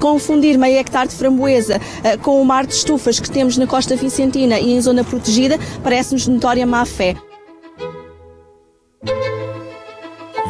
confundir 0.00 0.58
meio 0.58 0.78
hectare 0.78 1.08
de 1.08 1.14
framboesa 1.14 1.76
uh, 1.76 2.18
com 2.20 2.42
o 2.42 2.44
mar 2.44 2.66
de 2.66 2.74
estufas 2.74 3.20
que 3.20 3.30
temos 3.30 3.56
na 3.56 3.66
costa 3.66 3.94
vicentina 3.94 4.58
e 4.58 4.72
em 4.72 4.80
zona 4.80 5.04
protegida 5.04 5.58
parece-nos 5.84 6.26
notória 6.26 6.66
má 6.66 6.84
fé. 6.84 7.14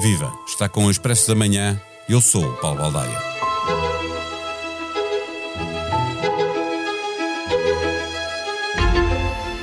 Viva! 0.01 0.33
Está 0.49 0.67
com 0.67 0.87
o 0.87 0.91
Expresso 0.91 1.29
da 1.29 1.35
Manhã. 1.35 1.79
Eu 2.09 2.21
sou 2.21 2.43
o 2.43 2.57
Paulo 2.57 2.79
Baldaia. 2.79 3.31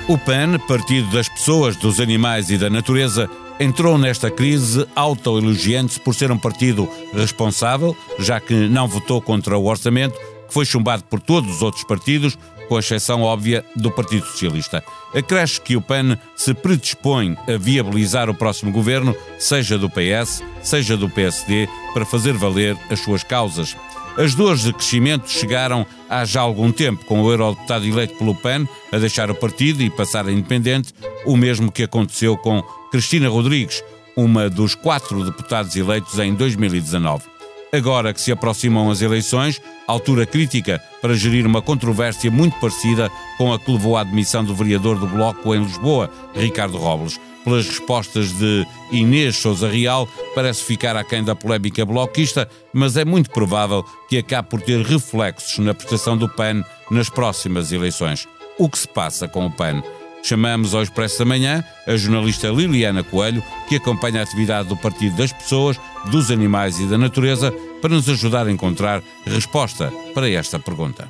O 0.07 0.17
PAN, 0.17 0.57
Partido 0.67 1.11
das 1.11 1.27
Pessoas, 1.27 1.75
dos 1.75 1.99
Animais 1.99 2.49
e 2.49 2.57
da 2.57 2.69
Natureza, 2.69 3.29
entrou 3.59 3.97
nesta 3.97 4.29
crise 4.29 4.87
autoelogiante-se 4.95 5.99
por 5.99 6.13
ser 6.13 6.31
um 6.31 6.37
partido 6.37 6.89
responsável, 7.13 7.95
já 8.19 8.39
que 8.39 8.53
não 8.53 8.87
votou 8.87 9.21
contra 9.21 9.57
o 9.57 9.65
orçamento, 9.65 10.17
que 10.47 10.53
foi 10.53 10.65
chumbado 10.65 11.03
por 11.03 11.19
todos 11.19 11.57
os 11.57 11.61
outros 11.61 11.83
partidos, 11.83 12.37
com 12.67 12.77
exceção 12.77 13.21
óbvia 13.21 13.63
do 13.75 13.89
Partido 13.89 14.25
Socialista. 14.25 14.83
Acresce 15.15 15.61
que 15.61 15.75
o 15.75 15.81
PAN 15.81 16.17
se 16.35 16.53
predispõe 16.53 17.37
a 17.47 17.57
viabilizar 17.57 18.29
o 18.29 18.35
próximo 18.35 18.71
governo, 18.71 19.15
seja 19.39 19.77
do 19.77 19.89
PS, 19.89 20.43
seja 20.61 20.97
do 20.97 21.09
PSD, 21.09 21.67
para 21.93 22.05
fazer 22.05 22.33
valer 22.33 22.77
as 22.89 22.99
suas 22.99 23.23
causas. 23.23 23.75
As 24.17 24.33
dores 24.33 24.63
de 24.63 24.73
crescimento 24.73 25.29
chegaram 25.29 25.85
há 26.09 26.25
já 26.25 26.41
algum 26.41 26.71
tempo, 26.71 27.05
com 27.05 27.21
o 27.21 27.31
eurodeputado 27.31 27.85
eleito 27.85 28.15
pelo 28.15 28.33
PAN 28.33 28.67
a 28.91 28.97
deixar 28.97 29.29
o 29.29 29.35
partido 29.35 29.83
e 29.83 29.89
passar 29.89 30.27
a 30.27 30.31
independente, 30.31 30.93
o 31.25 31.37
mesmo 31.37 31.71
que 31.71 31.83
aconteceu 31.83 32.35
com 32.35 32.63
Cristina 32.91 33.29
Rodrigues, 33.29 33.83
uma 34.15 34.49
dos 34.49 34.75
quatro 34.75 35.23
deputados 35.23 35.75
eleitos 35.75 36.17
em 36.19 36.33
2019. 36.33 37.23
Agora 37.71 38.13
que 38.13 38.21
se 38.21 38.31
aproximam 38.31 38.89
as 38.89 39.01
eleições, 39.01 39.61
altura 39.85 40.25
crítica 40.25 40.81
para 41.01 41.13
gerir 41.13 41.45
uma 41.45 41.61
controvérsia 41.61 42.31
muito 42.31 42.57
parecida 42.59 43.11
com 43.37 43.53
a 43.53 43.59
que 43.59 43.71
levou 43.71 43.97
à 43.97 44.01
admissão 44.01 44.43
do 44.43 44.55
vereador 44.55 44.97
do 44.97 45.07
Bloco 45.07 45.53
em 45.53 45.63
Lisboa, 45.63 46.09
Ricardo 46.33 46.77
Robles 46.77 47.19
pelas 47.47 47.65
respostas 47.65 48.33
de 48.33 48.67
Inês 48.91 49.37
Souza 49.37 49.69
Real, 49.69 50.05
parece 50.35 50.65
ficar 50.65 50.97
aquém 50.97 51.23
da 51.23 51.33
polémica 51.33 51.85
bloquista, 51.85 52.49
mas 52.73 52.97
é 52.97 53.05
muito 53.05 53.29
provável 53.29 53.85
que 54.09 54.17
acabe 54.17 54.49
por 54.49 54.61
ter 54.61 54.85
reflexos 54.85 55.57
na 55.59 55.73
prestação 55.73 56.17
do 56.17 56.27
PAN 56.27 56.61
nas 56.91 57.09
próximas 57.09 57.71
eleições. 57.71 58.27
O 58.59 58.67
que 58.67 58.77
se 58.77 58.87
passa 58.89 59.29
com 59.29 59.45
o 59.45 59.51
PAN? 59.51 59.81
Chamamos 60.27 60.75
ao 60.75 60.83
Expresso 60.83 61.19
da 61.19 61.25
Manhã 61.25 61.63
a 61.87 61.95
jornalista 61.95 62.49
Liliana 62.49 63.03
Coelho, 63.03 63.41
que 63.69 63.77
acompanha 63.77 64.19
a 64.19 64.23
atividade 64.23 64.67
do 64.67 64.75
Partido 64.75 65.15
das 65.15 65.31
Pessoas, 65.31 65.79
dos 66.11 66.29
Animais 66.29 66.79
e 66.79 66.85
da 66.85 66.97
Natureza, 66.97 67.53
para 67.81 67.95
nos 67.95 68.09
ajudar 68.09 68.45
a 68.45 68.51
encontrar 68.51 69.01
resposta 69.25 69.91
para 70.13 70.29
esta 70.29 70.59
pergunta. 70.59 71.07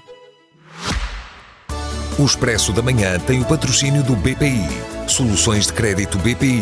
O 2.19 2.25
Expresso 2.25 2.71
da 2.71 2.81
Manhã 2.81 3.19
tem 3.19 3.41
o 3.41 3.45
patrocínio 3.45 4.03
do 4.03 4.15
BPI 4.15 4.97
Soluções 5.07 5.67
de 5.67 5.73
Crédito 5.73 6.17
BPI. 6.17 6.61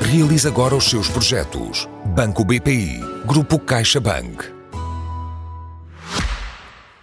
Realize 0.00 0.46
agora 0.46 0.76
os 0.76 0.84
seus 0.84 1.08
projetos. 1.08 1.88
Banco 2.14 2.44
BPI. 2.44 3.00
Grupo 3.26 3.58
CaixaBank. 3.58 4.51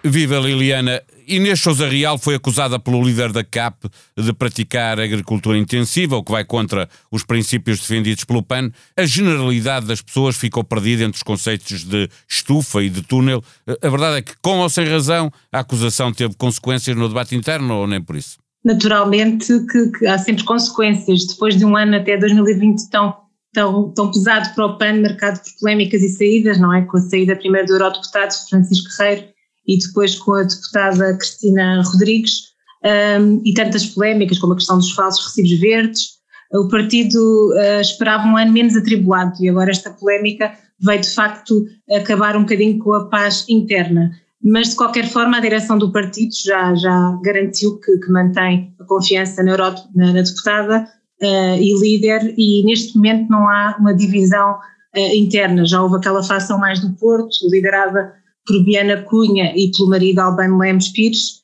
Viva 0.03 0.39
Liliana! 0.39 1.02
Inês 1.28 1.59
Souza 1.59 1.88
Real 1.88 2.17
foi 2.17 2.36
acusada 2.36 2.80
pelo 2.80 3.03
líder 3.03 3.31
da 3.31 3.44
CAP 3.44 3.88
de 4.17 4.33
praticar 4.33 5.00
agricultura 5.00 5.58
intensiva, 5.58 6.16
o 6.17 6.23
que 6.23 6.31
vai 6.31 6.44
contra 6.44 6.89
os 7.11 7.23
princípios 7.23 7.80
defendidos 7.80 8.23
pelo 8.23 8.41
PAN. 8.41 8.72
A 8.97 9.06
generalidade 9.06 9.86
das 9.86 10.02
pessoas 10.02 10.36
ficou 10.36 10.64
perdida 10.64 11.03
entre 11.03 11.17
os 11.17 11.23
conceitos 11.23 11.83
de 11.83 12.09
estufa 12.28 12.81
e 12.81 12.89
de 12.89 13.03
túnel. 13.03 13.44
A 13.67 13.89
verdade 13.89 14.17
é 14.17 14.22
que, 14.22 14.33
com 14.41 14.59
ou 14.59 14.69
sem 14.69 14.88
razão, 14.88 15.31
a 15.52 15.59
acusação 15.59 16.11
teve 16.11 16.34
consequências 16.36 16.95
no 16.95 17.08
debate 17.08 17.36
interno 17.36 17.75
ou 17.75 17.88
nem 17.88 18.02
por 18.02 18.16
isso? 18.16 18.39
naturalmente 18.63 19.47
que, 19.72 19.91
que, 19.91 20.08
há 20.08 20.17
sempre 20.17 20.44
consequências. 20.44 21.25
Depois 21.25 21.57
de 21.57 21.66
um 21.66 21.75
ano 21.75 21.95
até 21.95 22.18
2020 22.18 22.90
tão, 22.90 23.16
tão, 23.53 23.91
tão 23.91 24.12
pesado 24.12 24.53
para 24.53 24.66
o 24.66 24.78
PAN, 24.78 25.01
marcado 25.01 25.40
por 25.40 25.59
polémicas 25.59 26.01
e 26.01 26.09
saídas, 26.09 26.59
não 26.59 26.74
é? 26.74 26.81
Com 26.84 26.97
a 26.97 27.01
saída 27.01 27.35
primeiro 27.35 27.68
do 27.68 27.74
eurodeputado 27.74 28.34
Francisco 28.50 28.90
Guerreiro 28.97 29.38
e 29.68 29.78
depois 29.78 30.18
com 30.18 30.34
a 30.34 30.44
deputada 30.44 31.16
Cristina 31.18 31.81
Rodrigues, 31.84 32.50
um, 32.84 33.42
e 33.44 33.53
tantas 33.53 33.86
polémicas 33.86 34.40
como 34.40 34.53
a 34.53 34.56
questão 34.56 34.78
dos 34.78 34.92
falsos 34.92 35.25
recibos 35.25 35.59
verdes, 35.59 36.20
o 36.53 36.68
partido 36.68 37.20
uh, 37.53 37.81
esperava 37.81 38.28
um 38.28 38.38
ano 38.38 38.52
menos 38.52 38.75
atribulado 38.75 39.34
e 39.40 39.50
agora 39.50 39.69
esta 39.69 39.92
polémica 39.92 40.52
veio 40.81 41.02
de 41.02 41.09
facto 41.09 41.66
acabar 41.92 42.36
um 42.36 42.42
bocadinho 42.42 42.80
com 42.80 42.94
a 42.94 43.06
paz 43.06 43.46
interna. 43.50 44.12
Mas 44.42 44.69
de 44.69 44.75
qualquer 44.75 45.08
forma 45.08 45.38
a 45.38 45.42
direção 45.42 45.78
do 45.78 45.92
partido 45.92 46.31
já, 46.34 46.74
já 46.75 47.19
garantiu 47.22 47.78
que, 47.80 47.98
que 47.98 48.09
mantém 48.09 48.74
a 48.80 48.86
confiança 48.86 49.44
na, 49.44 49.52
Euro, 49.52 49.75
na, 49.94 50.14
na 50.14 50.22
deputada 50.22 50.88
uh, 51.22 51.56
e 51.62 51.78
líder 51.80 52.34
e 52.38 52.64
neste 52.64 52.96
momento 52.96 53.30
não 53.30 53.48
há 53.50 53.75
uma 53.78 53.94
divisão 53.94 54.53
uh, 54.53 55.16
interna, 55.16 55.66
já 55.66 55.81
houve 55.81 55.98
aquela 55.98 56.24
facção 56.24 56.58
mais 56.58 56.80
do 56.80 56.92
Porto, 56.94 57.36
liderada 57.52 58.14
por 58.45 58.63
Biana 58.63 59.01
Cunha 59.03 59.53
e 59.55 59.72
pelo 59.72 59.89
marido 59.89 60.19
Albano 60.19 60.57
Lemos 60.57 60.89
Pires, 60.89 61.44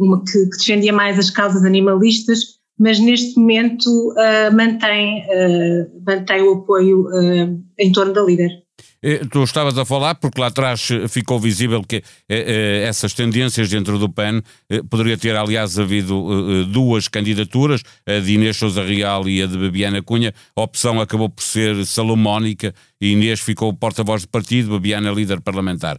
uma 0.00 0.22
que, 0.24 0.32
que, 0.32 0.58
defendia 0.58 0.92
mais 0.92 1.18
as 1.18 1.30
causas 1.30 1.64
animalistas, 1.64 2.58
mas 2.78 2.98
neste 2.98 3.38
momento 3.38 3.88
uh, 4.12 4.54
mantém, 4.54 5.24
mantém 6.06 6.42
o 6.42 6.54
apoio 6.54 7.06
em 7.78 7.92
torno 7.92 8.12
da 8.12 8.22
líder. 8.22 8.50
Eh, 9.02 9.20
tu 9.30 9.44
estavas 9.44 9.78
a 9.78 9.84
falar, 9.84 10.16
porque 10.16 10.40
lá 10.40 10.48
atrás 10.48 10.90
eh, 10.90 11.06
ficou 11.06 11.38
visível 11.38 11.82
que 11.84 12.02
eh, 12.28 12.84
essas 12.86 13.12
tendências 13.12 13.68
dentro 13.68 13.98
do 13.98 14.08
PAN 14.08 14.42
poderia 14.90 15.16
ter, 15.16 15.36
aliás, 15.36 15.78
havido 15.78 16.64
duas 16.66 17.08
candidaturas, 17.08 17.82
a 18.06 18.18
de 18.18 18.34
Inês 18.34 18.56
Souza 18.56 18.82
Real 18.82 19.28
e 19.28 19.42
a 19.42 19.46
de 19.46 19.56
Babiana 19.56 20.02
Cunha. 20.02 20.34
A 20.56 20.62
opção 20.62 21.00
acabou 21.00 21.28
por 21.28 21.42
ser 21.42 21.86
salomónica 21.86 22.74
e 23.00 23.12
Inês 23.12 23.40
ficou 23.40 23.72
porta-voz 23.72 24.22
do 24.22 24.28
partido, 24.28 24.70
Babiana 24.70 25.12
líder 25.12 25.40
parlamentar. 25.40 25.98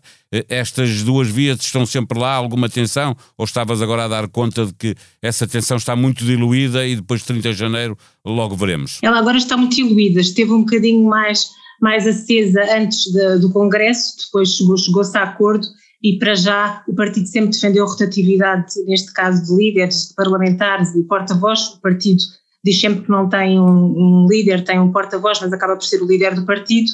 Estas 0.49 1.03
duas 1.03 1.29
vias 1.29 1.59
estão 1.61 1.85
sempre 1.85 2.19
lá, 2.19 2.33
alguma 2.33 2.69
tensão? 2.69 3.15
Ou 3.37 3.45
estavas 3.45 3.81
agora 3.81 4.05
a 4.05 4.07
dar 4.07 4.27
conta 4.27 4.65
de 4.65 4.73
que 4.73 4.95
essa 5.21 5.47
tensão 5.47 5.77
está 5.77 5.95
muito 5.95 6.25
diluída 6.25 6.85
e 6.85 6.95
depois 6.97 7.21
de 7.21 7.27
30 7.27 7.53
de 7.53 7.57
janeiro 7.57 7.97
logo 8.25 8.55
veremos? 8.55 8.99
Ela 9.01 9.19
agora 9.19 9.37
está 9.37 9.55
muito 9.55 9.75
diluída, 9.75 10.19
esteve 10.19 10.51
um 10.51 10.59
bocadinho 10.59 11.07
mais 11.07 11.49
mais 11.81 12.07
acesa 12.07 12.61
antes 12.75 13.11
de, 13.11 13.39
do 13.39 13.51
Congresso, 13.51 14.17
depois 14.25 14.55
chegou-se 14.55 14.85
chegou 14.85 15.01
a 15.01 15.23
acordo 15.23 15.67
e 16.01 16.17
para 16.17 16.33
já 16.33 16.83
o 16.87 16.95
partido 16.95 17.27
sempre 17.27 17.51
defendeu 17.51 17.85
a 17.85 17.87
rotatividade, 17.87 18.73
neste 18.85 19.11
caso 19.13 19.45
de 19.45 19.55
líderes, 19.55 20.09
de 20.09 20.15
parlamentares 20.15 20.95
e 20.95 21.03
porta-voz. 21.03 21.75
O 21.75 21.81
partido 21.81 22.23
diz 22.63 22.79
sempre 22.79 23.03
que 23.03 23.09
não 23.09 23.27
tem 23.27 23.59
um, 23.59 24.23
um 24.23 24.27
líder, 24.27 24.63
tem 24.63 24.79
um 24.79 24.91
porta-voz, 24.91 25.39
mas 25.41 25.51
acaba 25.51 25.75
por 25.75 25.83
ser 25.83 26.01
o 26.01 26.07
líder 26.07 26.35
do 26.35 26.45
partido. 26.45 26.89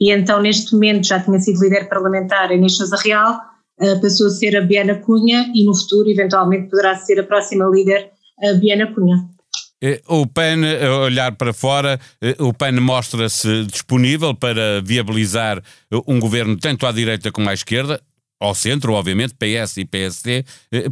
E 0.00 0.12
então, 0.12 0.40
neste 0.40 0.72
momento, 0.72 1.06
já 1.06 1.20
tinha 1.20 1.38
sido 1.40 1.60
líder 1.60 1.88
parlamentar 1.88 2.52
Inês 2.52 2.76
Sousa 2.76 2.96
Real, 2.96 3.40
uh, 3.80 4.00
passou 4.00 4.26
a 4.26 4.30
ser 4.30 4.56
a 4.56 4.60
Biana 4.60 4.96
Cunha 4.96 5.50
e 5.54 5.64
no 5.64 5.74
futuro, 5.74 6.08
eventualmente, 6.08 6.70
poderá 6.70 6.96
ser 6.96 7.20
a 7.20 7.24
próxima 7.24 7.64
líder, 7.66 8.10
a 8.42 8.54
Biana 8.54 8.92
Cunha. 8.92 9.28
Eh, 9.80 10.02
o 10.08 10.26
PAN, 10.26 10.62
a 10.64 10.98
olhar 11.04 11.32
para 11.36 11.52
fora, 11.52 12.00
eh, 12.20 12.34
o 12.40 12.52
PAN 12.52 12.72
mostra-se 12.80 13.64
disponível 13.64 14.34
para 14.34 14.82
viabilizar 14.82 15.58
eh, 15.58 15.96
um 16.06 16.18
governo 16.18 16.56
tanto 16.56 16.84
à 16.84 16.90
direita 16.90 17.30
como 17.30 17.48
à 17.48 17.54
esquerda, 17.54 18.00
ao 18.40 18.54
centro, 18.54 18.92
obviamente, 18.92 19.34
PS 19.34 19.78
e 19.78 19.84
PSD, 19.84 20.44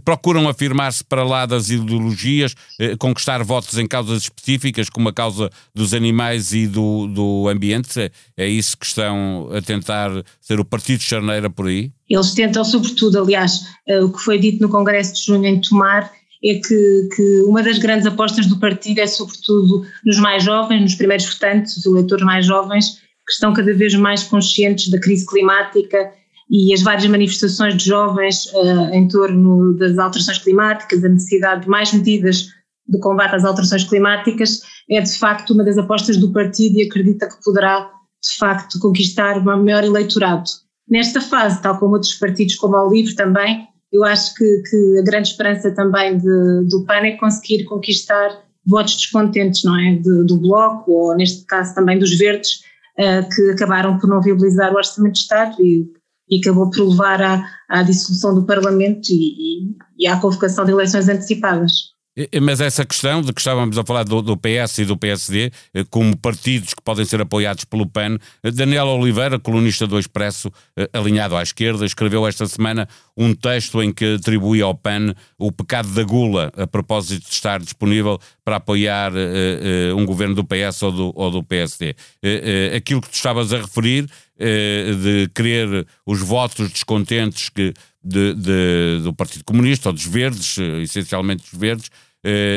procuram 0.05 0.49
afirmar-se 0.49 1.05
para 1.05 1.23
lá 1.23 1.47
das 1.47 1.71
ideologias, 1.71 2.57
conquistar 2.99 3.41
votos 3.45 3.79
em 3.79 3.87
causas 3.87 4.25
específicas, 4.25 4.91
como 4.91 5.11
a 5.11 5.13
causa 5.13 5.49
dos 5.73 5.95
animais 5.95 6.53
e 6.53 6.67
do, 6.67 7.07
do 7.07 7.49
ambiente. 7.49 8.01
É, 8.01 8.11
é 8.37 8.49
isso 8.49 8.77
que 8.77 8.85
estão 8.85 9.49
a 9.57 9.63
tentar 9.63 10.11
ser 10.41 10.59
o 10.59 10.65
partido 10.65 10.99
de 10.99 11.05
charneira 11.05 11.49
por 11.49 11.69
aí? 11.69 11.93
Eles 12.11 12.35
tentam, 12.35 12.65
sobretudo, 12.65 13.21
aliás, 13.21 13.60
o 14.03 14.10
que 14.10 14.19
foi 14.19 14.41
dito 14.41 14.60
no 14.60 14.69
Congresso 14.69 15.15
de 15.15 15.27
Junho 15.27 15.47
em 15.47 15.60
Tomar, 15.60 16.10
é 16.44 16.54
que, 16.54 17.09
que, 17.15 17.41
uma 17.42 17.62
das 17.62 17.78
grandes 17.78 18.06
apostas 18.06 18.47
do 18.47 18.59
partido 18.59 19.00
é 19.00 19.06
sobretudo 19.06 19.86
nos 20.04 20.18
mais 20.18 20.44
jovens, 20.44 20.83
nos 20.83 20.94
primeiros 20.94 21.27
votantes, 21.27 21.77
os 21.77 21.86
eleitores 21.86 22.24
mais 22.24 22.47
jovens, 22.47 23.00
que 23.27 23.33
estão 23.33 23.53
cada 23.53 23.72
vez 23.74 23.94
mais 23.94 24.22
conscientes 24.22 24.88
da 24.88 25.00
crise 25.00 25.27
climática 25.27 26.12
e 26.48 26.72
as 26.72 26.83
várias 26.83 27.06
manifestações 27.06 27.77
de 27.77 27.86
jovens 27.86 28.47
uh, 28.47 28.94
em 28.94 29.09
torno 29.09 29.74
das 29.74 29.98
alterações 29.98 30.38
climáticas, 30.38 31.03
a 31.04 31.09
necessidade 31.09 31.62
de 31.62 31.68
mais 31.68 31.92
medidas 31.92 32.48
de 32.88 32.98
combate 33.00 33.34
às 33.34 33.44
alterações 33.44 33.83
climáticas, 33.83 34.60
é 34.88 35.00
de 35.00 35.18
facto 35.18 35.53
uma 35.53 35.65
das 35.65 35.77
apostas 35.77 36.16
do 36.16 36.33
partido 36.33 36.78
e 36.78 36.83
acredita 36.83 37.28
que 37.28 37.42
poderá 37.42 37.91
de 38.22 38.36
facto 38.36 38.78
conquistar 38.78 39.38
um 39.38 39.65
maior 39.65 39.83
eleitorado. 39.83 40.48
Nesta 40.88 41.21
fase, 41.21 41.60
tal 41.60 41.78
como 41.78 41.94
outros 41.94 42.15
partidos 42.15 42.54
como 42.54 42.77
o 42.77 42.88
LIVRE 42.88 43.16
também, 43.16 43.66
eu 43.97 44.04
acho 44.04 44.34
que, 44.34 44.63
que 44.69 44.98
a 44.98 45.03
grande 45.03 45.28
esperança 45.28 45.71
também 45.71 46.19
de, 46.19 46.69
do 46.69 46.84
PAN 46.84 47.07
é 47.07 47.13
conseguir 47.13 47.65
conquistar 47.65 48.43
votos 48.66 48.97
descontentes, 48.97 49.65
não 49.65 49.78
é? 49.78 49.95
De, 49.95 50.25
do 50.25 50.37
Bloco, 50.37 50.91
ou 50.91 51.16
neste 51.16 51.45
caso 51.47 51.75
também 51.75 51.98
dos 51.98 52.16
Verdes, 52.19 52.60
uh, 52.98 53.28
que 53.34 53.51
acabaram 53.53 53.98
por 53.98 54.09
não 54.09 54.21
viabilizar 54.21 54.72
o 54.72 54.77
Orçamento 54.77 55.15
de 55.15 55.21
Estado 55.21 55.57
e 55.60 55.87
e 56.28 56.41
acabou 56.41 56.71
por 56.71 56.89
levar 56.89 57.22
à, 57.22 57.45
à 57.69 57.83
dissolução 57.83 58.34
do 58.34 58.45
Parlamento 58.45 59.10
e, 59.10 59.15
e, 59.15 59.77
e 59.98 60.07
à 60.07 60.16
convocação 60.19 60.65
de 60.65 60.72
eleições 60.72 61.09
antecipadas. 61.09 61.95
Mas 62.43 62.63
essa 62.63 62.83
questão 62.83 63.21
de 63.21 63.31
que 63.31 63.41
estávamos 63.41 63.77
a 63.77 63.84
falar 63.84 64.03
do, 64.03 64.22
do, 64.22 64.39
PS 64.39 64.78
e 64.78 64.84
do 64.87 64.97
PSD, 64.97 65.53
eh, 65.75 65.84
como 65.91 66.16
partidos 66.16 66.72
que 66.72 66.83
podem 66.83 67.04
ser 67.04 67.21
apoiados 67.21 67.65
pelo 67.65 67.87
PAN, 67.87 68.16
eh, 68.43 68.51
Daniel 68.51 68.87
Oliveira, 68.87 69.39
colunista 69.39 69.87
do 69.87 69.98
Expresso, 69.98 70.51
alinhado 70.95 71.37
à 71.37 71.43
esquerda, 71.43 71.84
escreveu 71.84 72.27
esta 72.27 72.47
semana 72.47 72.89
um 73.16 73.34
texto 73.34 73.83
em 73.83 73.92
que 73.92 74.15
atribui 74.15 74.60
ao 74.60 74.74
PAN 74.74 75.15
o 75.39 75.51
pecado 75.51 75.89
da 75.95 76.03
gula 76.03 76.53
a 76.57 76.66
propósito 76.66 77.27
de 77.27 77.33
estar 77.33 77.60
disponível 77.60 78.18
para 78.45 78.57
apoiar 78.57 79.13
uh, 79.13 79.16
uh, 79.16 79.97
um 79.97 80.04
governo 80.04 80.34
do 80.34 80.45
PS 80.45 80.83
ou 80.83 80.92
do, 80.92 81.13
ou 81.15 81.30
do 81.30 81.42
PSD. 81.42 81.97
Uh, 82.22 82.77
aquilo 82.77 83.01
que 83.01 83.09
tu 83.09 83.15
estavas 83.15 83.53
a 83.53 83.59
referir, 83.59 84.07
de 84.39 85.30
querer 85.34 85.86
os 86.04 86.21
votos 86.21 86.71
descontentes 86.71 87.48
que, 87.48 87.72
de, 88.04 88.34
de, 88.34 89.01
do 89.03 89.15
Partido 89.15 89.42
Comunista 89.45 89.89
ou 89.89 89.95
dos 89.95 90.04
Verdes, 90.04 90.59
essencialmente 90.83 91.42
dos 91.51 91.59
Verdes, 91.59 91.86
eh, 91.86 92.06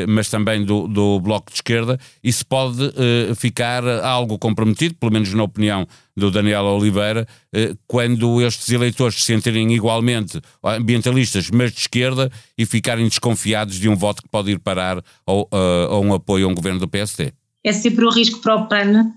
mas 0.08 0.30
também 0.30 0.64
do, 0.64 0.88
do 0.88 1.20
Bloco 1.20 1.52
de 1.52 1.58
Esquerda, 1.58 2.00
isso 2.24 2.46
pode 2.46 2.84
uh, 2.84 3.36
ficar 3.36 3.88
algo 4.04 4.38
comprometido, 4.38 4.96
pelo 4.96 5.12
menos 5.12 5.34
na 5.34 5.44
opinião 5.44 5.88
do 6.16 6.32
Daniel 6.32 6.64
Oliveira, 6.64 7.28
uh, 7.56 7.78
quando 7.88 8.42
estes 8.42 8.70
eleitores 8.70 9.16
se 9.16 9.22
sentirem 9.22 9.72
igualmente 9.74 10.42
ambientalistas, 10.64 11.50
mas 11.52 11.72
de 11.72 11.82
esquerda, 11.82 12.32
e 12.58 12.66
ficarem 12.66 13.08
desconfiados 13.08 13.76
de 13.76 13.88
um 13.88 13.96
voto 13.96 14.24
que 14.24 14.30
pode 14.30 14.52
ir 14.52 14.60
parar 14.60 15.04
ao, 15.26 15.42
uh, 15.44 15.92
a 15.92 16.00
um 16.00 16.14
apoio 16.14 16.48
a 16.48 16.50
um 16.50 16.56
governo 16.56 16.80
do 16.80 16.88
PSD. 16.88 17.32
É 17.64 17.72
sempre 17.72 18.06
um 18.06 18.10
risco 18.10 18.40
para 18.40 18.56
o 18.56 18.68
PAN, 18.68 19.12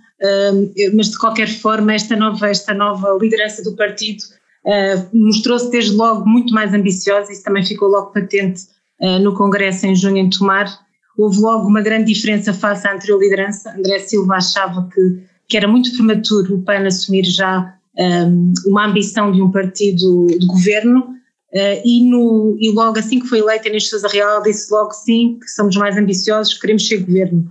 mas 0.94 1.10
de 1.10 1.18
qualquer 1.18 1.48
forma 1.48 1.94
esta 1.94 2.14
nova, 2.14 2.48
esta 2.48 2.72
nova 2.74 3.16
liderança 3.20 3.62
do 3.62 3.74
partido 3.74 4.22
mostrou-se 5.12 5.70
desde 5.70 5.92
logo 5.92 6.28
muito 6.28 6.52
mais 6.52 6.72
ambiciosa, 6.72 7.32
isso 7.32 7.42
também 7.42 7.64
ficou 7.64 7.88
logo 7.88 8.12
patente 8.12 8.62
eh, 8.62 8.81
no 9.20 9.34
Congresso 9.34 9.86
em 9.86 9.96
junho 9.96 10.18
em 10.18 10.30
Tomar, 10.30 10.66
houve 11.16 11.40
logo 11.40 11.68
uma 11.68 11.82
grande 11.82 12.12
diferença 12.12 12.52
face 12.52 12.86
à 12.86 12.94
anterior 12.94 13.20
liderança. 13.20 13.74
André 13.76 13.98
Silva 13.98 14.36
achava 14.36 14.88
que, 14.92 15.22
que 15.48 15.56
era 15.56 15.68
muito 15.68 15.92
prematuro 15.92 16.56
o 16.56 16.62
PAN 16.62 16.86
assumir 16.86 17.24
já 17.24 17.74
um, 17.98 18.02
ehm, 18.02 18.52
uma 18.66 18.86
ambição 18.86 19.30
de 19.32 19.42
um 19.42 19.50
partido 19.50 20.26
de 20.26 20.46
governo 20.46 21.00
uh, 21.00 21.82
e, 21.84 22.08
no, 22.08 22.56
e 22.58 22.70
logo 22.72 22.98
assim 22.98 23.20
que 23.20 23.26
foi 23.26 23.40
eleita 23.40 23.68
Inês 23.68 23.88
Sousa 23.88 24.08
Real 24.08 24.42
disse 24.42 24.72
logo 24.72 24.92
sim, 24.92 25.38
que 25.40 25.48
somos 25.50 25.76
mais 25.76 25.96
ambiciosos, 25.96 26.54
queremos 26.54 26.86
ser 26.86 26.98
governo. 26.98 27.50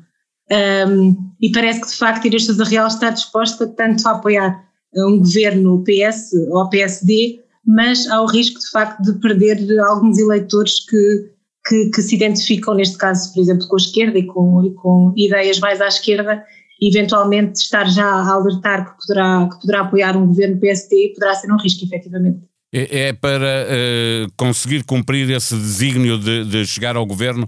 Um, 0.49 0.55
ehm, 0.55 1.15
e 1.41 1.51
parece 1.51 1.81
que 1.81 1.87
de 1.87 1.95
facto 1.95 2.25
Inês 2.25 2.45
Sousa 2.45 2.63
Real 2.63 2.87
está 2.87 3.09
disposta 3.09 3.67
tanto 3.67 4.07
a 4.07 4.11
apoiar 4.11 4.65
um 4.93 5.19
governo 5.19 5.83
PS 5.83 6.33
ou 6.49 6.69
PSD, 6.69 7.39
mas 7.65 8.09
ao 8.09 8.25
risco 8.25 8.59
de 8.59 8.69
facto 8.69 9.01
de 9.01 9.13
perder 9.19 9.79
alguns 9.79 10.17
eleitores 10.17 10.81
que 10.85 11.31
que, 11.67 11.89
que, 11.89 12.01
se 12.01 12.15
identificam, 12.15 12.73
neste 12.73 12.97
caso, 12.97 13.33
por 13.33 13.41
exemplo, 13.41 13.67
com 13.67 13.75
a 13.75 13.77
esquerda 13.77 14.17
e 14.17 14.25
com, 14.25 14.65
e 14.65 14.73
com 14.73 15.13
ideias 15.15 15.59
mais 15.59 15.79
à 15.81 15.87
esquerda, 15.87 16.43
eventualmente 16.81 17.61
estar 17.61 17.85
já 17.85 18.05
a 18.05 18.33
alertar 18.33 18.85
que 18.85 19.05
poderá, 19.05 19.47
que 19.49 19.59
poderá 19.61 19.81
apoiar 19.81 20.17
um 20.17 20.27
governo 20.27 20.59
PSD 20.59 21.13
poderá 21.13 21.35
ser 21.35 21.51
um 21.51 21.57
risco, 21.57 21.85
efetivamente. 21.85 22.39
É, 22.73 23.07
é 23.07 23.13
para 23.13 23.67
uh, 23.67 24.31
conseguir 24.37 24.85
cumprir 24.85 25.29
esse 25.29 25.53
desígnio 25.55 26.17
de, 26.17 26.45
de 26.45 26.65
chegar 26.65 26.95
ao 26.95 27.05
governo 27.05 27.47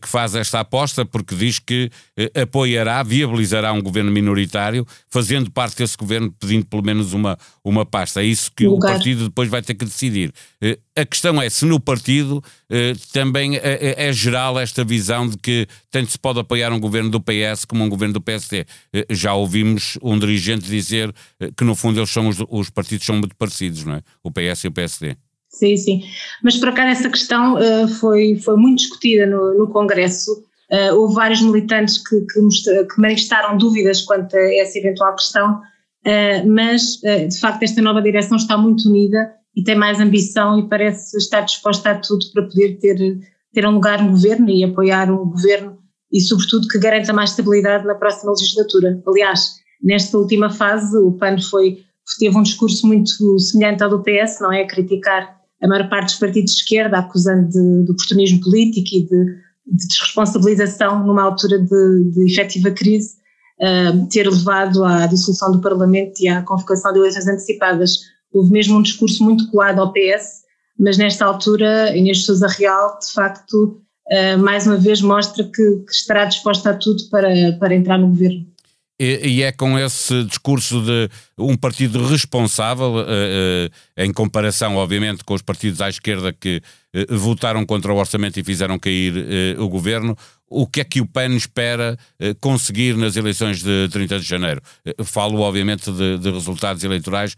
que 0.00 0.08
faz 0.08 0.34
esta 0.34 0.60
aposta, 0.60 1.04
porque 1.04 1.34
diz 1.34 1.58
que 1.58 1.90
uh, 2.18 2.40
apoiará, 2.42 3.02
viabilizará 3.02 3.72
um 3.72 3.80
governo 3.80 4.10
minoritário, 4.10 4.86
fazendo 5.08 5.50
parte 5.50 5.78
desse 5.78 5.96
governo, 5.96 6.30
pedindo 6.38 6.66
pelo 6.66 6.82
menos 6.82 7.12
uma, 7.12 7.38
uma 7.64 7.86
pasta. 7.86 8.22
É 8.22 8.24
isso 8.24 8.50
que 8.54 8.66
o, 8.66 8.74
o 8.74 8.78
partido 8.78 9.24
depois 9.28 9.48
vai 9.48 9.62
ter 9.62 9.74
que 9.74 9.84
decidir. 9.84 10.32
a 10.96 11.04
questão 11.06 11.40
é 11.40 11.48
se 11.48 11.64
no 11.64 11.80
partido 11.80 12.42
também 13.12 13.56
é, 13.56 14.08
é, 14.08 14.12
geral 14.12 14.58
esta 14.58 14.84
visão 14.84 15.28
de 15.28 15.36
que 15.36 15.66
tanto 15.90 16.10
se 16.10 16.18
pode 16.18 16.40
apoiar 16.40 16.72
um 16.72 16.80
governo 16.80 17.10
do 17.10 17.20
PS 17.20 17.64
como 17.66 17.84
um 17.84 17.88
governo 17.88 18.14
do 18.14 18.20
PSD. 18.20 18.66
já 19.10 19.34
ouvimos 19.34 19.98
um 20.02 20.18
dirigente 20.18 20.66
dizer 20.66 21.12
que 21.56 21.64
no 21.64 21.74
fundo 21.74 21.98
eles 21.98 22.10
são 22.10 22.28
os, 22.28 22.38
os 22.48 22.70
partidos 22.70 23.06
são 23.06 23.16
muito 23.16 23.36
parecidos, 23.36 23.84
não 23.84 23.94
é? 23.94 24.02
O 24.22 24.30
PS 24.30 24.64
e 24.64 24.68
o 24.68 24.72
PSD. 24.72 25.16
Sim, 25.52 25.76
sim. 25.76 26.02
Mas 26.42 26.56
por 26.56 26.70
acaso 26.70 26.88
essa 26.88 27.10
questão 27.10 27.54
uh, 27.54 27.86
foi, 27.86 28.36
foi 28.36 28.56
muito 28.56 28.78
discutida 28.78 29.26
no, 29.26 29.58
no 29.58 29.68
Congresso. 29.68 30.32
Uh, 30.70 30.94
houve 30.96 31.14
vários 31.14 31.42
militantes 31.42 31.98
que, 31.98 32.18
que, 32.22 32.40
que, 32.40 33.00
manifestaram 33.00 33.58
dúvidas 33.58 34.00
quanto 34.00 34.34
a 34.34 34.54
essa 34.56 34.78
eventual 34.78 35.14
questão, 35.14 35.60
uh, 35.60 36.48
mas 36.48 37.00
de 37.28 37.38
facto 37.38 37.62
esta 37.62 37.82
nova 37.82 38.00
direção 38.00 38.38
está 38.38 38.56
muito 38.56 38.88
unida 38.88 39.34
e 39.54 39.62
tem 39.62 39.76
mais 39.76 40.00
ambição 40.00 40.58
e 40.58 40.66
parece 40.66 41.18
estar 41.18 41.42
disposta 41.42 41.90
a 41.90 41.98
tudo 41.98 42.24
para 42.32 42.44
poder 42.44 42.78
ter, 42.78 43.18
ter 43.52 43.66
um 43.66 43.72
lugar 43.72 44.02
no 44.02 44.12
governo 44.12 44.48
e 44.48 44.64
apoiar 44.64 45.10
um 45.12 45.28
governo 45.28 45.76
e 46.10 46.20
sobretudo 46.22 46.68
que 46.68 46.78
garanta 46.78 47.12
mais 47.12 47.30
estabilidade 47.30 47.86
na 47.86 47.94
próxima 47.94 48.32
legislatura. 48.32 49.02
Aliás, 49.06 49.56
nesta 49.82 50.16
última 50.16 50.48
fase 50.48 50.96
o 50.96 51.12
PAN 51.12 51.38
foi, 51.38 51.84
teve 52.18 52.36
um 52.36 52.42
discurso 52.42 52.86
muito 52.86 53.38
semelhante 53.38 53.82
ao 53.82 53.90
do 53.90 54.02
PS, 54.02 54.40
não 54.40 54.50
é? 54.50 54.62
A 54.62 54.66
criticar 54.66 55.41
a 55.62 55.68
maior 55.68 55.88
parte 55.88 56.06
dos 56.06 56.16
partidos 56.16 56.54
de 56.54 56.60
esquerda 56.60 56.98
acusando 56.98 57.48
de, 57.48 57.84
de 57.84 57.92
oportunismo 57.92 58.40
político 58.40 58.88
e 58.92 59.02
de, 59.02 59.24
de 59.66 59.86
desresponsabilização 59.86 61.06
numa 61.06 61.22
altura 61.22 61.58
de, 61.58 62.10
de 62.10 62.32
efetiva 62.32 62.70
crise, 62.70 63.14
uh, 63.60 64.06
ter 64.08 64.28
levado 64.28 64.84
à 64.84 65.06
dissolução 65.06 65.52
do 65.52 65.60
Parlamento 65.60 66.20
e 66.20 66.28
à 66.28 66.42
convocação 66.42 66.92
de 66.92 66.98
eleições 66.98 67.28
antecipadas. 67.28 68.00
Houve 68.32 68.50
mesmo 68.50 68.78
um 68.78 68.82
discurso 68.82 69.22
muito 69.22 69.48
colado 69.50 69.80
ao 69.80 69.92
PS, 69.92 70.42
mas 70.78 70.98
nesta 70.98 71.24
altura 71.24 71.96
Inês 71.96 72.24
Sousa 72.24 72.48
Real, 72.48 72.98
de 72.98 73.12
facto, 73.12 73.80
uh, 74.10 74.38
mais 74.38 74.66
uma 74.66 74.76
vez 74.76 75.00
mostra 75.00 75.44
que, 75.44 75.52
que 75.86 75.92
estará 75.92 76.24
disposta 76.24 76.70
a 76.70 76.74
tudo 76.74 77.08
para, 77.08 77.52
para 77.60 77.74
entrar 77.74 77.98
no 77.98 78.08
governo. 78.08 78.51
E, 79.02 79.38
e, 79.38 79.42
é 79.42 79.50
com 79.50 79.76
esse 79.76 80.22
discurso 80.22 80.80
de 80.80 81.10
um 81.36 81.56
partido 81.56 82.06
responsável, 82.06 82.98
uh, 82.98 83.00
uh, 83.00 83.70
em 83.96 84.12
comparação, 84.12 84.76
obviamente, 84.76 85.24
com 85.24 85.34
os 85.34 85.42
partidos 85.42 85.80
à 85.80 85.88
esquerda 85.88 86.32
que 86.32 86.62
uh, 86.94 87.18
votaram 87.18 87.66
contra 87.66 87.92
o 87.92 87.96
orçamento 87.96 88.38
e 88.38 88.44
fizeram 88.44 88.78
cair 88.78 89.58
o 89.58 89.68
governo, 89.68 90.16
o 90.48 90.68
que 90.68 90.82
é 90.82 90.84
que 90.84 91.00
o 91.00 91.06
PAN 91.06 91.34
espera 91.34 91.98
conseguir 92.40 92.96
nas 92.96 93.16
eleições 93.16 93.60
de 93.60 93.88
30 93.88 94.20
de 94.20 94.24
janeiro? 94.24 94.60
falo, 95.02 95.40
obviamente, 95.40 95.90
de, 95.90 96.18
de 96.18 96.30
resultados 96.30 96.84
eleitorais. 96.84 97.34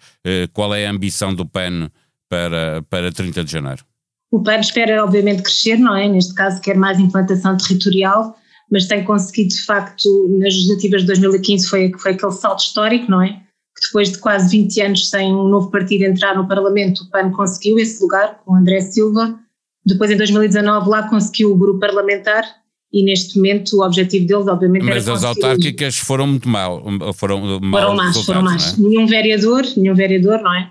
qual 0.53 0.75
é 0.75 0.87
a 0.87 0.91
ambição 0.91 1.33
do 1.33 1.47
PAN 1.47 1.89
para, 2.29 2.83
para 2.91 3.11
30 3.11 3.45
de 3.45 3.53
janeiro? 3.53 3.85
O 4.31 4.43
PAN 4.43 4.59
espera, 4.59 5.03
obviamente, 5.03 5.43
crescer, 5.43 5.79
não 5.79 5.97
é? 5.97 6.09
Neste 6.09 6.35
caso, 6.35 6.61
quer 6.61 6.77
mais 6.77 6.99
implantação 6.99 7.57
territorial 7.57 8.37
mas 8.71 8.87
tem 8.87 9.05
conseguido 9.05 9.55
de 9.55 9.63
facto, 9.63 10.29
nas 10.39 10.55
legislativas 10.55 11.03
de 11.03 11.07
2015 11.09 11.69
foi, 11.69 11.93
foi 11.99 12.13
aquele 12.13 12.33
salto 12.33 12.61
histórico, 12.61 13.11
não 13.11 13.23
é? 13.23 13.29
Que 13.77 13.87
depois 13.87 14.13
de 14.13 14.19
quase 14.19 14.57
20 14.57 14.81
anos 14.83 15.11
sem 15.11 15.33
um 15.33 15.49
novo 15.49 15.71
partido 15.71 16.05
entrar 16.05 16.37
no 16.37 16.47
Parlamento, 16.47 17.03
o 17.03 17.11
PAN 17.11 17.31
conseguiu 17.31 17.79
esse 17.79 18.03
lugar 18.03 18.41
com 18.45 18.55
André 18.55 18.81
Silva. 18.81 19.39
Depois, 19.85 20.11
em 20.11 20.17
2019, 20.17 20.89
lá 20.89 21.09
conseguiu 21.09 21.53
o 21.53 21.57
grupo 21.57 21.81
parlamentar 21.81 22.45
e 22.93 23.05
neste 23.05 23.37
momento 23.37 23.77
o 23.77 23.85
objetivo 23.85 24.25
deles, 24.25 24.47
obviamente, 24.47 24.85
Mas 24.85 25.09
as 25.09 25.25
autárquicas 25.25 25.99
foram 25.99 26.29
muito 26.29 26.49
mal. 26.49 26.81
Foram, 27.15 27.61
mal 27.61 27.83
foram 27.83 27.97
más, 27.97 28.25
foram 28.25 28.43
más. 28.43 28.79
É? 28.79 28.81
Nenhum 28.81 29.07
vereador, 29.07 29.65
nenhum 29.77 29.95
vereador, 29.97 30.41
não 30.41 30.55
é? 30.55 30.71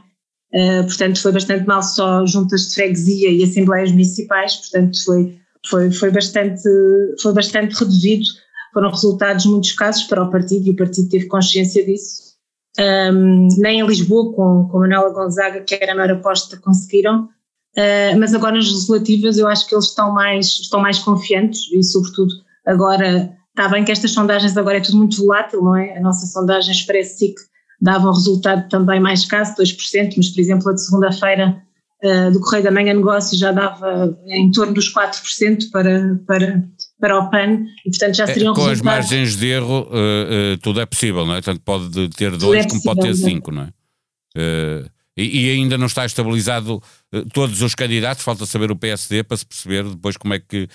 Uh, 0.53 0.83
portanto, 0.85 1.21
foi 1.21 1.31
bastante 1.33 1.67
mal 1.67 1.83
só 1.83 2.25
juntas 2.25 2.69
de 2.69 2.75
freguesia 2.75 3.29
e 3.29 3.43
assembleias 3.43 3.91
municipais, 3.91 4.55
portanto, 4.55 5.03
foi 5.03 5.37
foi, 5.67 5.91
foi, 5.91 6.11
bastante, 6.11 6.63
foi 7.21 7.33
bastante 7.33 7.73
reduzido, 7.73 8.25
foram 8.73 8.89
resultados 8.89 9.45
muito 9.45 9.65
escassos 9.65 10.03
para 10.03 10.23
o 10.23 10.31
partido 10.31 10.67
e 10.67 10.71
o 10.71 10.75
partido 10.75 11.09
teve 11.09 11.27
consciência 11.27 11.85
disso. 11.85 12.33
Um, 12.79 13.47
nem 13.57 13.81
em 13.81 13.85
Lisboa, 13.85 14.33
com, 14.33 14.67
com 14.67 14.79
Manuela 14.79 15.13
Gonzaga, 15.13 15.61
que 15.61 15.75
era 15.75 15.91
a 15.91 15.95
maior 15.95 16.11
aposta, 16.13 16.57
conseguiram, 16.57 17.25
uh, 17.25 18.19
mas 18.19 18.33
agora 18.33 18.55
nas 18.55 18.65
legislativas 18.65 19.37
eu 19.37 19.47
acho 19.47 19.67
que 19.67 19.75
eles 19.75 19.85
estão 19.85 20.11
mais, 20.11 20.47
estão 20.47 20.81
mais 20.81 20.97
confiantes 20.97 21.71
e, 21.71 21.83
sobretudo, 21.83 22.33
agora 22.65 23.31
está 23.49 23.69
bem 23.69 23.85
que 23.85 23.91
estas 23.91 24.11
sondagens 24.11 24.57
agora 24.57 24.77
é 24.77 24.81
tudo 24.81 24.97
muito 24.97 25.17
volátil, 25.17 25.61
não 25.61 25.75
é? 25.75 25.95
A 25.95 26.01
nossa 26.01 26.25
sondagem 26.25 26.71
Express-SIC 26.71 27.35
dava 27.79 28.09
um 28.09 28.13
resultado 28.13 28.67
também 28.69 28.99
mais 28.99 29.19
escasso, 29.19 29.61
2%, 29.61 30.13
mas, 30.17 30.29
por 30.29 30.39
exemplo, 30.41 30.69
a 30.69 30.73
de 30.73 30.83
segunda-feira 30.83 31.61
uh, 32.03 32.31
do 32.31 32.39
Correio 32.39 32.63
da 32.63 32.71
Manhã 32.71 32.93
Negócios 32.93 33.39
já 33.39 33.51
dava 33.51 34.17
em 34.27 34.51
torno 34.51 34.73
dos 34.73 34.93
4% 34.93 35.71
para, 35.71 36.19
para, 36.27 36.63
para 36.99 37.19
o 37.19 37.29
PAN 37.29 37.65
e 37.85 37.89
portanto 37.89 38.15
já 38.15 38.25
é, 38.25 38.33
seriam 38.33 38.53
Com 38.53 38.67
as 38.67 38.81
margens 38.81 39.35
de 39.35 39.47
erro 39.47 39.83
uh, 39.83 40.53
uh, 40.53 40.57
tudo 40.61 40.81
é 40.81 40.85
possível, 40.85 41.25
não 41.25 41.35
é? 41.35 41.41
Tanto 41.41 41.61
pode 41.61 42.09
ter 42.09 42.35
2 42.35 42.65
é 42.65 42.67
como 42.67 42.83
pode 42.83 43.01
ter 43.01 43.15
5, 43.15 43.51
não 43.51 43.63
é? 43.63 43.69
E, 45.15 45.45
e, 45.45 45.51
ainda 45.51 45.77
não 45.77 45.85
está 45.85 46.07
estabilizado 46.07 46.81
todos 47.33 47.61
os 47.61 47.75
candidatos, 47.75 48.23
falta 48.23 48.47
saber 48.47 48.71
o 48.71 48.75
PSD 48.75 49.21
para 49.21 49.37
se 49.37 49.45
perceber 49.45 49.83
depois 49.83 50.17
como 50.17 50.33
é 50.33 50.39
que 50.39 50.67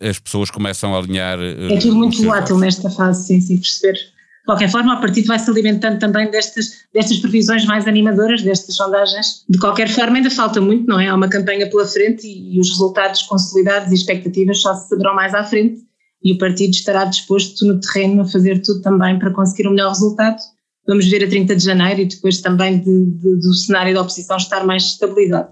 as 0.00 0.18
pessoas 0.18 0.50
começam 0.50 0.94
a 0.94 0.98
alinhar. 0.98 1.38
é 1.38 1.76
tudo 1.76 1.96
muito 1.96 2.16
volátil 2.22 2.56
nesta 2.56 2.88
fase, 2.88 3.26
sim, 3.26 3.40
sim, 3.42 3.58
perceber 3.58 4.11
De 4.42 4.46
qualquer 4.46 4.70
forma, 4.70 4.98
o 4.98 5.00
partido 5.00 5.28
vai 5.28 5.38
se 5.38 5.48
alimentando 5.48 6.00
também 6.00 6.28
destas, 6.28 6.84
destas 6.92 7.18
previsões 7.20 7.64
mais 7.64 7.86
animadoras, 7.86 8.42
destas 8.42 8.74
sondagens. 8.74 9.44
De 9.48 9.56
qualquer 9.56 9.88
forma, 9.88 10.16
ainda 10.16 10.30
falta 10.30 10.60
muito, 10.60 10.84
não 10.88 10.98
é? 10.98 11.08
Há 11.08 11.14
uma 11.14 11.28
campanha 11.28 11.70
pela 11.70 11.86
frente 11.86 12.26
e, 12.26 12.56
e 12.56 12.60
os 12.60 12.68
resultados 12.70 13.22
consolidados 13.22 13.92
e 13.92 13.94
expectativas 13.94 14.60
só 14.60 14.74
se 14.74 14.88
saberão 14.88 15.14
mais 15.14 15.32
à 15.32 15.44
frente 15.44 15.80
e 16.24 16.32
o 16.32 16.38
partido 16.38 16.72
estará 16.72 17.04
disposto 17.04 17.64
no 17.64 17.80
terreno 17.80 18.22
a 18.22 18.24
fazer 18.24 18.60
tudo 18.62 18.80
também 18.80 19.18
para 19.18 19.30
conseguir 19.30 19.68
um 19.68 19.72
melhor 19.72 19.90
resultado. 19.90 20.40
Vamos 20.86 21.08
ver 21.08 21.24
a 21.24 21.28
30 21.28 21.54
de 21.54 21.64
janeiro 21.64 22.00
e 22.00 22.06
depois 22.06 22.40
também 22.40 22.80
de, 22.80 23.06
de, 23.06 23.36
do 23.36 23.54
cenário 23.54 23.94
da 23.94 24.00
oposição 24.00 24.36
estar 24.36 24.64
mais 24.64 24.82
estabilizado. 24.84 25.50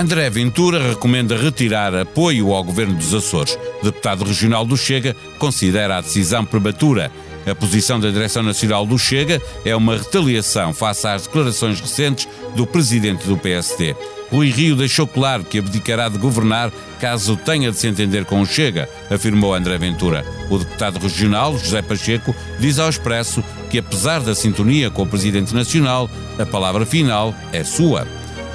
André 0.00 0.30
Ventura 0.30 0.88
recomenda 0.88 1.36
retirar 1.36 1.94
apoio 1.94 2.54
ao 2.54 2.64
governo 2.64 2.94
dos 2.94 3.12
Açores. 3.12 3.58
Deputado 3.82 4.24
regional 4.24 4.64
do 4.64 4.74
Chega 4.74 5.14
considera 5.38 5.98
a 5.98 6.00
decisão 6.00 6.42
prematura. 6.42 7.12
A 7.46 7.54
posição 7.54 8.00
da 8.00 8.08
Direção 8.08 8.42
Nacional 8.42 8.86
do 8.86 8.98
Chega 8.98 9.42
é 9.62 9.76
uma 9.76 9.98
retaliação 9.98 10.72
face 10.72 11.06
às 11.06 11.24
declarações 11.24 11.78
recentes 11.82 12.26
do 12.56 12.66
presidente 12.66 13.26
do 13.26 13.36
PSD. 13.36 13.94
Rui 14.30 14.48
Rio 14.48 14.74
deixou 14.74 15.06
claro 15.06 15.44
que 15.44 15.58
abdicará 15.58 16.08
de 16.08 16.16
governar 16.16 16.72
caso 16.98 17.36
tenha 17.36 17.70
de 17.70 17.76
se 17.76 17.86
entender 17.86 18.24
com 18.24 18.40
o 18.40 18.46
Chega, 18.46 18.88
afirmou 19.10 19.52
André 19.52 19.76
Ventura. 19.76 20.24
O 20.48 20.56
deputado 20.56 20.98
regional, 20.98 21.58
José 21.58 21.82
Pacheco, 21.82 22.34
diz 22.58 22.78
ao 22.78 22.88
Expresso 22.88 23.44
que, 23.68 23.78
apesar 23.78 24.20
da 24.20 24.34
sintonia 24.34 24.88
com 24.88 25.02
o 25.02 25.06
presidente 25.06 25.54
nacional, 25.54 26.08
a 26.38 26.46
palavra 26.46 26.86
final 26.86 27.34
é 27.52 27.62
sua 27.62 28.06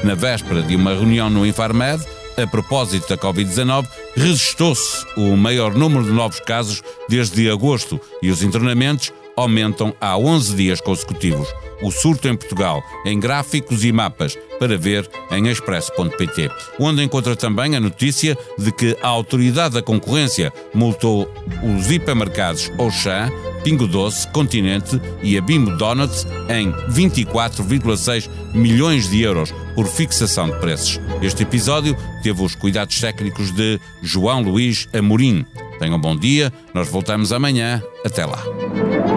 na 0.04 0.16
véspera 0.16 0.62
de 0.62 0.75
uma 0.75 0.94
reunião 0.94 1.30
no 1.30 1.46
Infarmed, 1.46 2.04
a 2.38 2.46
propósito 2.46 3.08
da 3.10 3.18
Covid-19, 3.18 3.88
registrou-se 4.16 5.06
o 5.16 5.36
maior 5.36 5.74
número 5.74 6.04
de 6.04 6.12
novos 6.12 6.40
casos 6.40 6.82
desde 7.08 7.50
agosto 7.50 8.00
e 8.22 8.30
os 8.30 8.44
internamentos 8.44 9.12
aumentam 9.36 9.94
há 10.00 10.18
11 10.18 10.56
dias 10.56 10.82
consecutivos. 10.82 11.48
O 11.82 11.92
surto 11.92 12.27
em 12.27 12.36
Portugal, 12.36 12.82
em 13.06 13.20
gráficos 13.20 13.84
e 13.84 13.92
mapas, 13.92 14.38
para 14.60 14.77
ver 14.77 15.10
em 15.32 15.48
expresso.pt, 15.50 16.50
onde 16.80 17.04
encontra 17.04 17.36
também 17.36 17.75
a 17.75 17.80
notícia 17.80 18.38
de 18.58 18.72
que 18.72 18.98
a 19.01 19.08
Autoridade 19.08 19.75
da 19.75 19.82
Concorrência 19.82 20.54
multou 20.74 21.30
os 21.63 21.92
hipermercados 21.92 22.72
Auchan, 22.77 23.30
Pingo 23.63 23.88
Doce, 23.88 24.27
Continente 24.30 25.01
e 25.22 25.38
a 25.38 25.42
Bimbo 25.42 25.75
Donuts 25.75 26.25
em 26.50 26.72
24,6 26.94 28.30
milhões 28.54 29.10
de 29.10 29.22
euros 29.22 29.51
por 29.74 29.88
fixação 29.88 30.50
de 30.50 30.60
preços. 30.60 31.00
Este 31.22 31.44
episódio 31.44 31.98
teve 32.24 32.42
os 32.42 32.56
cuidados 32.56 33.00
técnicos 33.00 33.51
de 33.51 33.80
João 34.01 34.42
Luís 34.42 34.88
Amorim. 34.94 35.46
Tenham 35.80 35.98
um 35.98 36.01
bom 36.01 36.15
dia, 36.15 36.54
nós 36.74 36.88
voltamos 36.88 37.34
amanhã. 37.34 37.84
Até 38.06 38.25
lá. 38.25 38.42